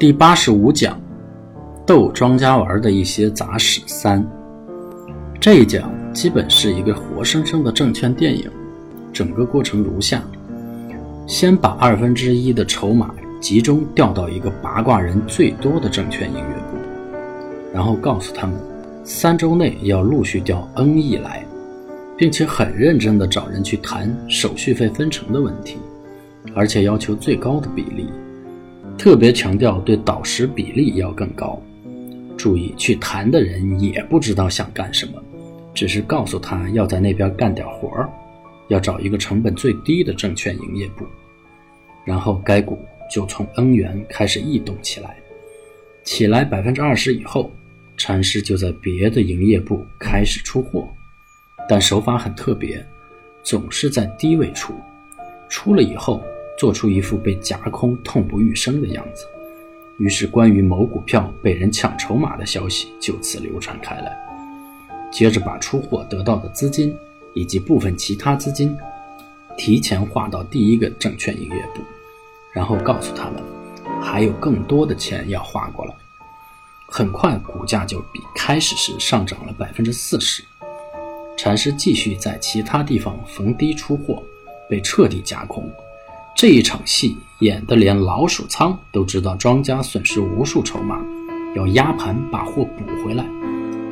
[0.00, 0.98] 第八十五讲，
[1.86, 4.26] 逗庄家玩的一些杂事三。
[5.38, 8.50] 这一讲基本是一个活生生的证券电影，
[9.12, 10.22] 整个过程如下：
[11.26, 16.78] 先把二分之一的筹码集中调到一个八卦人最多的证券营业部，
[17.70, 18.56] 然后告诉他们，
[19.04, 21.44] 三周内要陆续调 N 亿来，
[22.16, 25.76] 并且很认真地找人去谈手续费分成的问题，
[26.54, 28.08] 而且要求最高的比例。
[29.00, 31.58] 特别强调对导师比例要更高。
[32.36, 35.14] 注意，去谈的人也不知道想干什么，
[35.72, 38.10] 只是告诉他要在那边干点活儿，
[38.68, 41.06] 要找一个成本最低的证券营业部。
[42.04, 42.78] 然后该股
[43.10, 45.16] 就从 N 元开始异动起来，
[46.04, 47.50] 起来百分之二十以后，
[47.96, 50.86] 禅师就在别的营业部开始出货，
[51.66, 52.86] 但手法很特别，
[53.42, 54.74] 总是在低位出，
[55.48, 56.22] 出了以后。
[56.60, 59.24] 做出一副被夹空、痛不欲生的样子，
[59.96, 64.14] 于是关于某股票被人抢筹码的消息就此流传开来。
[65.10, 66.94] 接着把出货得到的资金
[67.32, 68.76] 以及部分其他资金
[69.56, 71.80] 提前划到第一个证券营业部，
[72.52, 73.42] 然后告诉他们
[74.02, 75.94] 还有更多的钱要划过来。
[76.86, 80.44] 很快股价就比开始时上涨了百分之四十。
[81.38, 84.22] 禅师继续在其他地方逢低出货，
[84.68, 85.66] 被彻底夹空。
[86.40, 90.98] 这一场戏演得连老鼠仓都知道庄家损失无数筹码，
[91.54, 93.26] 要压盘把货补回来。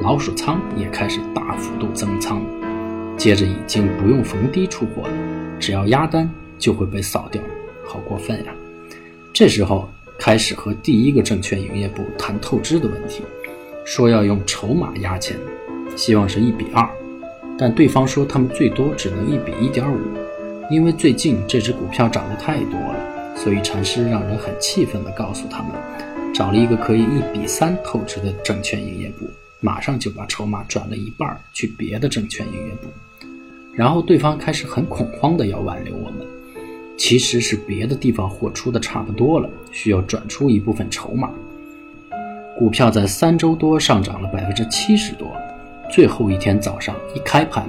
[0.00, 2.40] 老鼠仓也开始大幅度增仓，
[3.16, 5.14] 接着已经不用逢低出货了，
[5.58, 7.42] 只要压单就会被扫掉，
[7.84, 8.54] 好过分呀！
[9.32, 13.24] 这时候开始和第一个证券营业部谈透支的问题，
[13.84, 15.36] 说要用筹码压钱，
[15.96, 16.88] 希望是一比二，
[17.58, 19.98] 但对方说他们最多只能一比一点五。
[20.68, 25.70] 因为最近这只股票涨得太多了，所以禅师让人很气愤地告诉他们，
[26.34, 32.88] 找了一个可以一比三透支的证券营业部，马上就把筹码转了一半去别的证券营业部。
[33.72, 36.26] 然后对方开始很恐慌地要挽留我们，
[36.96, 41.30] 其实是别的地方货出的差不多了，需要转出一部分筹码。
[42.58, 45.30] 股票在三周多上涨了百分之七十多，
[45.92, 47.68] 最后一天早上一开盘，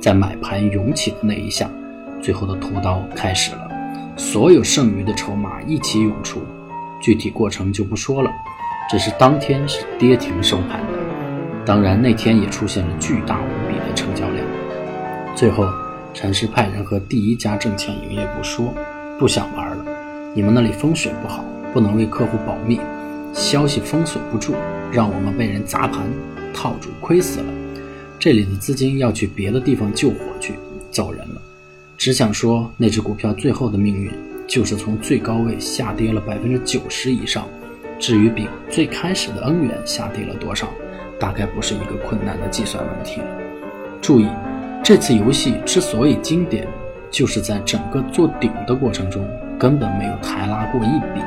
[0.00, 1.68] 在买盘涌起的那一下。
[2.20, 3.68] 最后的屠刀开始了，
[4.16, 6.42] 所有剩余的筹码一起涌出，
[7.00, 8.30] 具体过程就不说了。
[8.90, 10.92] 只是当天是跌停收盘的，
[11.64, 14.44] 当然那天也出现了巨大无比的成交量。
[15.36, 15.68] 最后，
[16.14, 18.72] 禅师派人和第一家证券营业部说
[19.20, 19.84] ：“不想玩了，
[20.34, 22.80] 你们那里风水不好，不能为客户保密，
[23.34, 24.54] 消息封锁不住，
[24.90, 26.08] 让我们被人砸盘
[26.54, 27.52] 套住，亏死了。
[28.18, 30.54] 这里的资金要去别的地方救火去，
[30.90, 31.42] 走人了。”
[31.98, 34.08] 只想说，那只股票最后的命运
[34.46, 37.44] 就是从最高位下跌了百分之九十以上。
[37.98, 40.68] 至于比最开始的恩元下跌了多少，
[41.18, 43.20] 大概不是一个困难的计算问题。
[44.00, 44.28] 注意，
[44.84, 46.68] 这次游戏之所以经典，
[47.10, 49.28] 就是在整个做顶的过程中
[49.58, 51.20] 根本没有抬拉过一笔，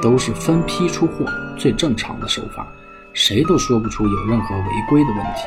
[0.00, 1.26] 都是分批出货，
[1.58, 2.66] 最正常的手法，
[3.12, 5.42] 谁都说不出有任何违规的问题，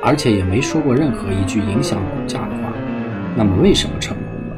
[0.00, 2.72] 而且也没说过任何一句影响股价的话。
[3.36, 4.56] 那么为什么成功了？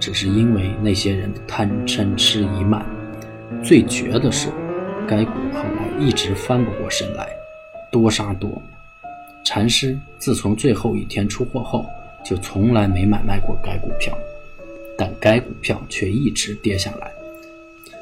[0.00, 2.84] 只是因为那些人的贪嗔痴已满。
[3.62, 4.48] 最绝的是，
[5.06, 7.28] 该股后来一直翻不过身来，
[7.90, 8.60] 多杀多。
[9.44, 11.86] 禅师自从最后一天出货后，
[12.24, 14.16] 就从来没买卖过该股票，
[14.96, 17.12] 但该股票却一直跌下来，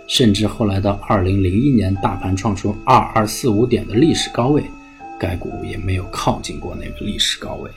[0.06, 4.62] 甚至后来到二零零一年大盘创出二二四五点的历史高位，
[5.19, 7.71] 该股也没有靠近过那个历史高位。